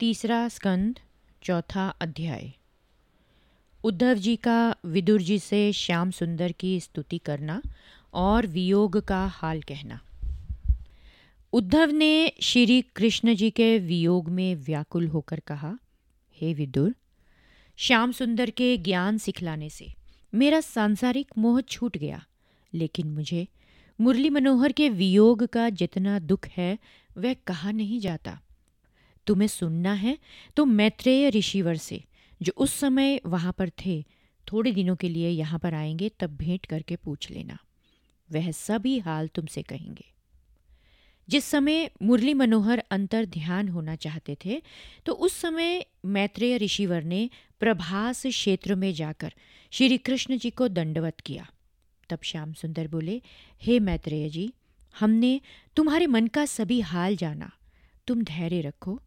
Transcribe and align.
तीसरा 0.00 0.48
स्कंद, 0.48 0.98
चौथा 1.42 1.88
अध्याय। 1.88 2.52
उद्धव 3.84 4.14
जी 4.14 4.36
का 4.36 4.74
विदुर 4.84 5.22
जी 5.22 5.38
से 5.38 5.72
श्याम 5.72 6.10
सुंदर 6.10 6.52
की 6.52 6.80
स्तुति 6.80 7.18
करना 7.18 7.62
और 8.14 8.46
वियोग 8.46 9.00
का 9.00 9.26
हाल 9.26 9.62
कहना। 9.62 10.00
उद्धव 11.52 11.90
ने 11.90 12.32
श्री 12.42 12.82
कृष्ण 12.82 13.34
जी 13.34 13.50
के 13.50 13.78
वियोग 13.78 14.28
में 14.28 14.54
व्याकुल 14.54 15.08
होकर 15.08 15.40
कहा, 15.40 15.78
हे 16.34 16.54
विदुर, 16.54 16.94
श्याम 17.76 18.12
सुंदर 18.12 18.50
के 18.50 18.76
ज्ञान 18.76 19.18
सिखलाने 19.18 19.70
से 19.70 19.94
मेरा 20.34 20.60
सांसारिक 20.60 21.28
मोह 21.38 21.60
छूट 21.60 21.96
गया, 21.96 22.24
लेकिन 22.74 23.10
मुझे 23.10 23.48
मुरली 24.00 24.30
मनोहर 24.30 24.72
के 24.72 24.88
वियोग 24.88 25.46
का 25.46 25.68
जितना 25.68 26.18
दुख 26.18 26.46
है, 26.46 26.78
वह 27.18 27.34
कहा 27.34 27.70
नहीं 27.70 28.00
जाता। 28.00 28.40
तुम्हें 29.28 29.48
सुनना 29.48 29.92
है 29.92 30.18
तो 30.56 30.64
मैत्रेय 30.64 31.28
ऋषिवर 31.30 31.76
से, 31.76 32.02
जो 32.40 32.52
उस 32.56 32.74
समय 32.74 33.20
वहाँ 33.26 33.52
पर 33.52 33.70
थे, 33.84 34.04
थोड़े 34.46 34.72
दिनों 34.72 34.96
के 34.96 35.08
लिए 35.08 35.30
यहाँ 35.30 35.58
पर 35.58 35.74
आएँगे, 35.74 36.10
तब 36.20 36.36
भेंट 36.36 36.66
करके 36.66 36.96
पूछ 36.96 37.30
लेना। 37.30 37.58
वह 38.28 38.50
सभी 38.50 38.98
हाल 38.98 39.28
तुमसे 39.28 39.62
कहेंगे। 39.62 40.04
जिस 41.28 41.44
समय 41.44 41.90
मुरली 42.02 42.34
मनोहर 42.34 42.82
अंतर 42.90 43.24
ध्यान 43.26 43.68
होना 43.68 43.94
चाहते 43.96 44.36
थे 44.44 44.60
तो 45.06 45.12
उस 45.12 45.32
समय 45.32 45.84
मैत्रेय 46.04 46.56
ऋषिवर 46.56 47.02
ने 47.02 47.28
प्रभास 47.60 48.22
क्षेत्र 48.26 48.74
में 48.74 48.92
जाकर 48.92 49.32
श्री 49.72 49.98
कृष्ण 49.98 50.38
जी 50.38 50.50
को 50.50 50.68
दंडवत 50.68 51.20
किया। 51.20 51.46
तब 52.10 52.18
श्याम 52.22 52.52
सुंदर 52.52 52.88
बोले, 52.88 53.20
हे 53.62 53.78
मैत्रेय 53.80 54.28
जी, 54.28 54.52
हमने 54.94 55.40
तुम्हारे 55.76 56.06
मन 56.06 56.26
का 56.26 56.44
सभी 56.46 56.80
हाल 56.80 57.16
जाना। 57.16 57.50
तुम 58.06 58.22
धैर्य 58.22 58.60
रखो 58.60 59.00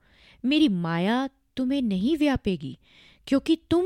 मेरी 0.44 0.68
माया 0.68 1.27
तुम्हें 1.58 1.81
नहीं 1.81 2.18
व्यापेगी, 2.18 2.77
क्योंकि 3.27 3.55
तुम 3.70 3.86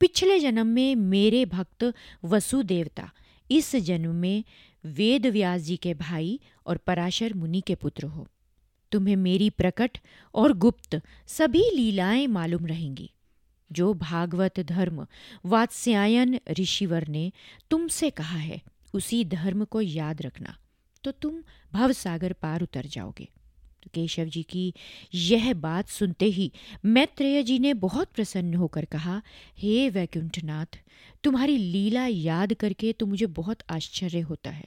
पिछले 0.00 0.38
जन्म 0.40 0.66
में 0.66 0.94
मेरे 0.96 1.44
भक्त 1.46 1.92
वसुदेवता, 2.24 3.10
इस 3.50 3.74
जन्म 3.78 4.14
में 4.14 4.44
वेद 4.84 5.26
व्यास 5.26 5.60
जी 5.60 5.76
के 5.76 5.94
भाई 5.94 6.38
और 6.66 6.76
पराशर 6.76 7.34
मुनि 7.34 7.60
के 7.60 7.74
पुत्र 7.74 8.06
हो। 8.06 8.26
तुम्हें 8.92 9.16
मेरी 9.16 9.48
प्रकट 9.50 9.98
और 10.34 10.52
गुप्त 10.54 11.00
सभी 11.28 11.62
लीलाएँ 11.74 12.26
मालूम 12.26 12.66
रहेंगी, 12.66 13.10
जो 13.70 13.92
भागवत 13.94 14.60
धर्म 14.60 15.06
वात्स्यायन 15.44 16.38
ऋषिवर 16.60 17.06
ने 17.08 17.30
तुमसे 17.70 18.10
कहा 18.10 18.38
है। 18.38 18.60
उसी 18.94 19.24
धर्म 19.24 19.64
को 19.64 19.80
याद 19.80 20.22
रखना 20.22 20.56
तो 21.04 21.10
तुम 21.12 21.42
भवसागर 21.72 22.32
पार 22.32 22.62
उतर 22.62 22.86
जाओगे। 22.86 23.28
तो 23.82 23.90
केशव 23.94 24.24
जी 24.24 24.42
की 24.42 24.74
यह 25.14 25.54
बात 25.54 25.88
सुनते 25.88 26.24
ही 26.24 26.52
मैत्रेय 26.84 27.42
जी 27.42 27.58
ने 27.58 27.74
बहुत 27.74 28.08
प्रसन्न 28.14 28.54
होकर 28.54 28.84
कहा, 28.84 29.22
हे 29.58 29.90
वैकुंठनाथ, 29.90 30.80
तुम्हारी 31.24 31.56
लीला 31.56 32.06
याद 32.06 32.54
करके 32.54 32.92
तो 32.92 33.06
मुझे 33.06 33.26
बहुत 33.26 33.58
आश्चर्य 33.70 34.20
होता 34.20 34.50
है। 34.50 34.64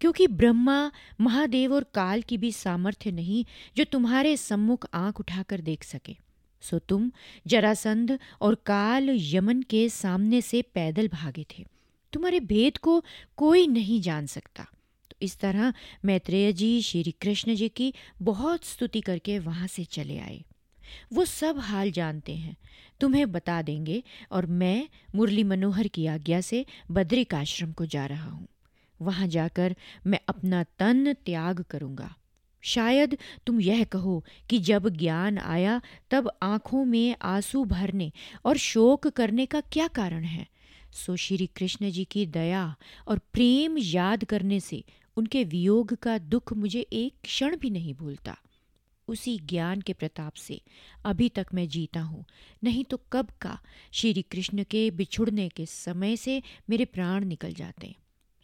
क्योंकि 0.00 0.26
ब्रह्मा, 0.26 0.92
महादेव 1.20 1.74
और 1.74 1.84
काल 1.84 2.22
की 2.22 2.38
भी 2.38 2.52
सामर्थ्य 2.52 3.10
नहीं 3.10 3.44
जो 3.76 3.84
तुम्हारे 3.84 4.36
सम्मुख 4.36 4.86
आँख 4.94 5.20
उठाकर 5.20 5.60
देख 5.60 5.84
सके। 5.84 6.16
सो 6.60 6.78
तुम 6.78 7.12
जरासंध 7.46 8.18
और 8.40 8.54
काल 8.54 9.10
यमन 9.12 9.62
के 9.62 9.88
सामने 9.88 10.40
से 10.40 10.62
पैदल 10.62 11.08
भागे 11.08 11.46
थे। 11.58 11.66
तुम्हारे 12.12 12.40
भेद 12.40 12.76
को 12.76 13.04
कोई 13.36 13.66
नहीं 13.66 14.00
जान 14.00 14.26
सकता। 14.26 14.66
तो 15.20 15.24
इस 15.24 15.38
तरह 15.38 15.74
मैत्रेय 16.04 16.52
जी, 16.52 16.82
श्री 16.82 17.14
कृष्ण 17.20 17.54
जी 17.54 17.68
की 17.68 17.94
बहुत 18.22 18.64
स्तुति 18.64 19.00
करके 19.00 19.38
वहाँ 19.38 19.66
से 19.66 19.84
चले 19.84 20.18
आए। 20.18 20.44
वो 21.12 21.24
सब 21.24 21.58
हाल 21.58 21.90
जानते 21.90 22.34
हैं। 22.34 22.56
तुम्हें 23.00 23.32
बता 23.32 23.62
देंगे 23.62 24.02
और 24.32 24.46
मैं 24.46 24.88
मुरली 25.14 25.44
मनोहर 25.44 25.88
की 25.88 26.06
आज्ञा 26.06 26.40
से 26.40 26.66
बद्रिक 26.90 27.34
आश्रम 27.34 27.72
को 27.72 27.86
जा 27.86 28.06
रहा 28.06 28.30
हूँ। 28.30 28.48
वहाँ 29.02 29.28
जाकर 29.28 29.76
मैं 30.06 30.18
अपना 30.28 30.62
तन 30.62 31.12
त्याग 31.12 31.60
करूँगा। 31.60 32.14
शायद 32.62 33.18
तुम 33.46 33.60
यह 33.60 33.84
कहो 33.84 34.24
कि 34.50 34.58
जब 34.58 34.88
ज्ञान 34.88 35.38
आया 35.38 35.80
तब 36.10 36.30
आँखों 36.42 36.84
में 36.84 37.16
आँसू 37.22 37.64
भरने 37.64 38.12
और 38.44 38.56
शोक 38.56 39.08
करने 39.08 39.46
का 39.46 39.60
क्या 39.60 39.88
कारण 39.88 40.24
है? 40.24 40.46
सो 40.92 41.16
श्री 41.16 41.46
कृष्ण 41.46 41.90
जी 41.90 42.04
की 42.04 42.26
दया 42.26 42.76
और 43.08 43.18
प्रेम 43.18 43.78
याद 43.78 44.24
करने 44.24 44.60
से 44.60 44.84
उनके 45.16 45.44
वियोग 45.44 45.94
का 45.94 46.18
दुख 46.18 46.52
मुझे 46.52 46.80
एक 46.80 47.14
क्षण 47.22 47.56
भी 47.56 47.70
नहीं 47.70 47.94
भूलता। 47.94 48.36
उसी 49.08 49.38
ज्ञान 49.38 49.80
के 49.80 49.92
प्रताप 49.92 50.34
से 50.34 50.60
अभी 51.04 51.28
तक 51.28 51.46
मैं 51.54 51.68
जीता 51.68 52.00
हूँ। 52.00 52.24
नहीं 52.64 52.84
तो 52.84 53.00
कब 53.12 53.30
का 53.40 53.58
श्री 53.92 54.22
कृष्ण 54.22 54.64
के 54.64 54.90
बिछुड़ने 54.90 55.48
के 55.48 55.66
समय 55.66 56.16
से 56.16 56.42
मेरे 56.70 56.84
प्राण 56.84 57.24
निकल 57.24 57.52
जाते 57.52 57.94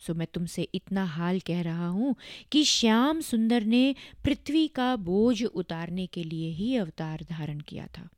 सो 0.00 0.14
मैं 0.14 0.26
तुमसे 0.34 0.62
इतना 0.75 1.04
हाल 1.04 1.41
कह 1.41 1.60
रहा 1.62 1.88
हूँ 1.88 2.14
कि 2.53 2.64
श्याम 2.64 3.20
सुंदर 3.20 3.64
ने 3.64 3.94
पृथ्वी 4.25 4.69
का 4.69 4.97
बोझ 4.97 5.42
उतारने 5.44 6.06
के 6.06 6.25
लिए 6.25 6.50
ही 6.50 6.76
अवतार 6.76 7.26
धारण 7.30 7.60
किया 7.60 7.86
था। 7.86 8.09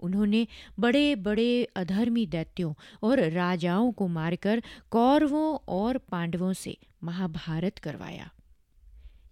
उन्होंने 0.00 0.46
बड़े 0.78 1.14
बड़े 1.14 1.64
अधर्मी 1.64 2.26
दैत्यों 2.26 2.74
और 3.02 3.20
राजाओं 3.20 3.92
को 3.92 4.08
मारकर 4.08 4.62
कौरवों 4.90 5.58
और 5.68 5.98
पांडवों 5.98 6.52
से 6.52 6.78
महाभारत 7.04 7.78
करवाया। 7.78 8.30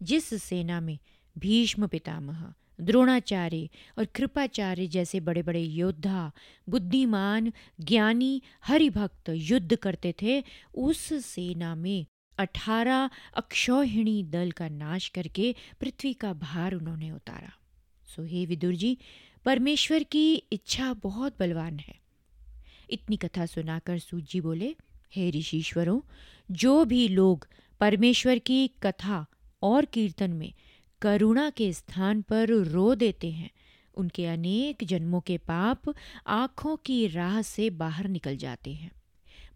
जिस 0.03 0.42
सेना 0.42 0.80
में 0.80 0.98
भीष्म 1.38 1.86
पितामह, 1.86 2.54
द्रोणाचार्य 2.80 3.69
और 3.98 4.04
कृपाचार्य 4.04 4.86
जैसे 4.86 5.20
बड़े 5.20 5.42
बड़े 5.42 5.60
योद्धा, 5.60 6.32
बुद्धिमान, 6.69 7.53
ज्ञानी, 7.80 8.42
हरिभक्त 8.64 9.28
युद्ध 9.28 9.76
करते 9.76 10.14
थे, 10.22 10.44
उस 10.74 11.26
सेना 11.26 11.74
में 11.74 12.06
अठारह 12.38 13.10
अक्षौहिणी 13.36 14.22
दल 14.22 14.50
का 14.50 14.69
नाश 14.69 15.08
करके 15.08 15.54
पृथ्वी 15.80 16.12
का 16.12 16.32
भार 16.32 16.74
उन्होंने 16.74 17.10
उतारा। 17.10 17.53
सो 18.16 18.25
हे 18.25 18.47
विदुर 18.47 18.75
जी, 18.75 18.98
परमेश्वर 19.44 20.02
की 20.02 20.34
इच्छा 20.34 20.92
बहुत 20.92 21.36
बलवान 21.41 21.78
है। 21.78 21.94
इतनी 22.91 23.16
कथा 23.16 23.47
सुनाकर 23.47 23.98
सूत 23.98 24.25
जी 24.30 24.41
बोले, 24.41 24.76
हे 25.16 25.30
ऋषिश्वरों, 25.30 26.00
जो 26.50 26.84
भी 26.84 27.08
लोग 27.08 27.48
परमेश्वर 27.80 28.38
की 28.38 28.69
कथा 28.82 29.26
और 29.62 29.84
कीर्तन 29.84 30.30
में 30.30 30.53
करुणा 31.03 31.50
के 31.50 31.72
स्थान 31.72 32.22
पर 32.22 32.48
रो 32.48 32.94
देते 32.94 33.30
हैं, 33.30 33.50
उनके 33.94 34.26
अनेक 34.26 34.84
जन्मों 34.84 35.20
के 35.20 35.38
पाप 35.38 35.94
आँखों 36.26 36.76
की 36.76 37.06
राह 37.06 37.42
से 37.42 37.70
बाहर 37.70 38.08
निकल 38.08 38.36
जाते 38.36 38.72
हैं। 38.72 38.91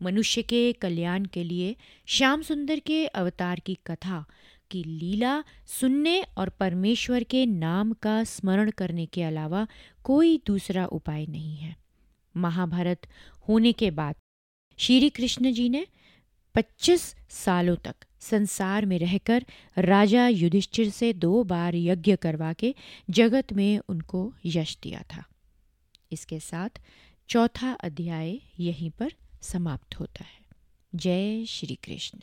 मनुष्य 0.02 0.42
के 0.42 0.72
कल्याण 0.72 1.24
के 1.24 1.44
लिए 1.44 1.76
श्याम 2.06 2.42
सुंदर 2.42 2.78
के 2.78 3.06
अवतार 3.06 3.60
की 3.60 3.78
कथा 3.86 4.24
की 4.70 4.84
लीला 4.84 5.44
सुनने 5.66 6.22
और 6.22 6.48
परमेश्वर 6.48 7.22
के 7.22 7.46
नाम 7.46 7.92
का 7.92 8.24
स्मरण 8.24 8.70
करने 8.70 9.06
के 9.06 9.22
अलावा 9.22 9.66
कोई 10.04 10.42
दूसरा 10.46 10.86
उपाय 10.86 11.26
नहीं 11.26 11.56
है। 11.56 11.76
महाभारत 12.36 13.00
होने 13.48 13.72
के 13.72 13.90
बाद 13.90 14.14
श्री 14.78 15.10
कृष्ण 15.10 15.52
जी 15.52 15.68
ने 15.68 15.86
25 16.54 17.16
सालों 17.30 17.76
तक 17.76 17.96
संसार 18.20 18.86
में 18.86 18.98
रहकर 18.98 19.46
राजा 19.78 20.28
युधिष्ठिर 20.28 20.90
से 20.90 21.12
दो 21.12 21.44
बार 21.44 21.74
यज्ञ 21.74 22.16
करवा 22.16 22.52
के 22.52 22.74
जगत 23.10 23.52
में 23.52 23.80
उनको 23.88 24.34
यश 24.44 24.78
दिया 24.82 25.02
था। 25.02 25.24
इसके 26.12 26.40
साथ 26.40 26.68
चौथा 27.28 27.72
अध्याय 27.72 28.38
यहीं 28.60 28.90
पर 28.90 29.12
समाप्त 29.42 30.00
होता 30.00 30.24
है। 30.24 30.40
जय 30.94 31.44
श्री 31.44 31.74
कृष्ण। 31.74 32.18